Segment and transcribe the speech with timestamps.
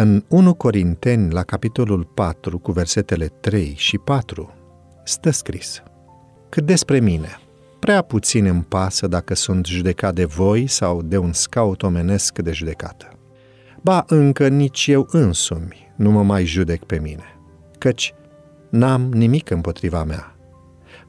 [0.00, 4.54] În 1 Corinteni, la capitolul 4, cu versetele 3 și 4,
[5.04, 5.82] stă scris
[6.48, 7.38] Cât despre mine,
[7.80, 12.52] prea puțin îmi pasă dacă sunt judecat de voi sau de un scaut omenesc de
[12.52, 13.08] judecată.
[13.82, 17.38] Ba, încă nici eu însumi nu mă mai judec pe mine,
[17.78, 18.14] căci
[18.70, 20.36] n-am nimic împotriva mea.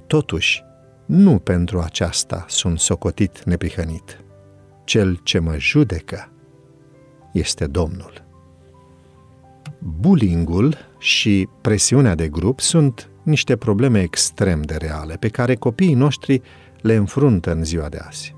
[0.07, 0.63] Totuși,
[1.05, 4.23] nu pentru aceasta sunt socotit neprihănit.
[4.83, 6.31] Cel ce mă judecă
[7.33, 8.29] este Domnul.
[9.83, 16.41] Bullyingul și presiunea de grup sunt niște probleme extrem de reale pe care copiii noștri
[16.81, 18.35] le înfruntă în ziua de azi.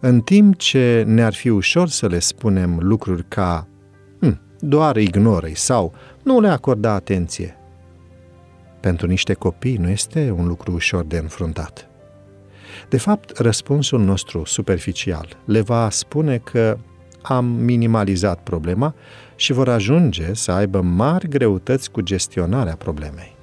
[0.00, 3.68] În timp ce ne-ar fi ușor să le spunem lucruri ca
[4.20, 7.56] hm, doar ignoră sau nu le acorda atenție,
[8.80, 11.88] pentru niște copii nu este un lucru ușor de înfruntat.
[12.88, 16.78] De fapt, răspunsul nostru superficial le va spune că
[17.26, 18.94] am minimalizat problema
[19.36, 23.36] și vor ajunge să aibă mari greutăți cu gestionarea problemei.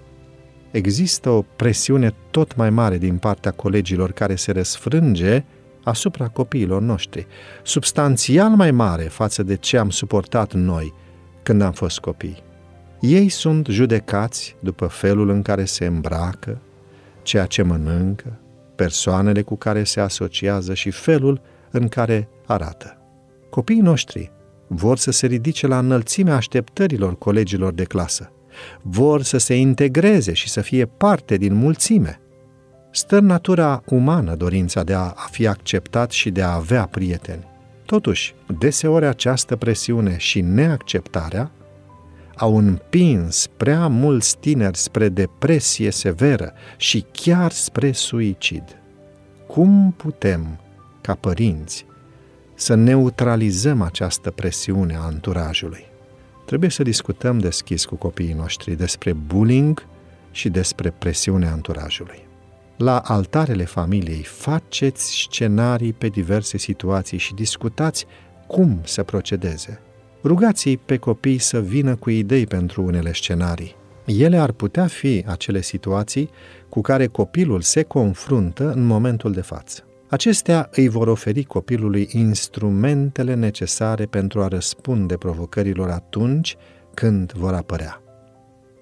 [0.71, 5.43] Există o presiune tot mai mare din partea colegilor care se răsfrânge
[5.83, 7.27] asupra copiilor noștri,
[7.63, 10.93] substanțial mai mare față de ce am suportat noi
[11.43, 12.43] când am fost copii.
[12.99, 16.61] Ei sunt judecați după felul în care se îmbracă,
[17.21, 18.39] ceea ce mănâncă,
[18.75, 23.00] persoanele cu care se asociază și felul în care arată.
[23.51, 24.31] Copiii noștri
[24.67, 28.31] vor să se ridice la înălțimea așteptărilor colegilor de clasă.
[28.81, 32.21] Vor să se integreze și să fie parte din mulțime.
[32.91, 37.47] Stă în natura umană dorința de a fi acceptat și de a avea prieteni.
[37.85, 41.51] Totuși, deseori această presiune și neacceptarea
[42.35, 48.63] au împins prea mulți tineri spre depresie severă și chiar spre suicid.
[49.47, 50.59] Cum putem,
[51.01, 51.85] ca părinți,
[52.61, 55.85] să neutralizăm această presiune a anturajului?
[56.45, 59.85] Trebuie să discutăm deschis cu copiii noștri despre bullying
[60.31, 62.27] și despre presiunea anturajului.
[62.77, 68.05] La altarele familiei faceți scenarii pe diverse situații și discutați
[68.47, 69.79] cum să procedeze–
[70.23, 73.75] Rugați-i pe copii să vină cu idei pentru unele scenarii.
[74.05, 76.29] Ele ar putea fi acele situații
[76.69, 79.83] cu care copilul se confruntă în momentul de față.
[80.11, 86.57] Acestea îi vor oferi copilului instrumentele necesare pentru a răspunde provocărilor atunci
[86.93, 88.01] când vor apărea.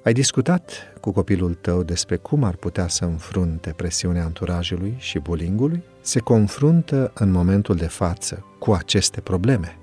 [0.03, 5.83] Ai discutat cu copilul tău despre cum ar putea să înfrunte presiunea anturajului și bullyingului?
[6.01, 9.77] Se confruntă în momentul de față cu aceste probleme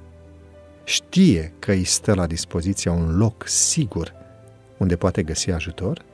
[0.84, 4.12] știe că îi stă la dispoziția un loc sigur
[4.78, 6.04] unde poate găsi ajutor?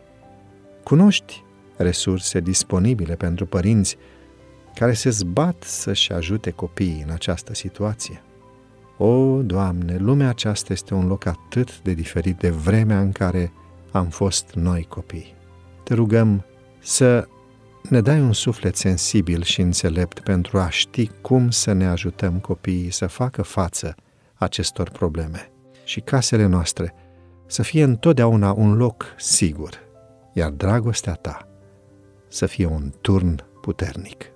[0.82, 1.44] Cunoști
[1.76, 3.96] resurse disponibile pentru părinți
[4.74, 8.22] care se zbat să-și ajute copiii în această situație?
[8.98, 13.52] O, Doamne, lumea aceasta este un loc atât de diferit de vremea în care
[13.90, 15.34] am fost noi copii.
[15.82, 16.44] Te rugăm
[16.78, 17.28] să
[17.88, 22.90] ne dai un suflet sensibil și înțelept pentru a ști cum să ne ajutăm copiii
[22.90, 23.94] să facă față
[24.34, 25.52] acestor probleme
[25.84, 26.94] și casele noastre
[27.46, 29.78] să fie întotdeauna un loc sigur,
[30.32, 31.46] iar dragostea ta
[32.28, 34.32] să fie un turn puternic.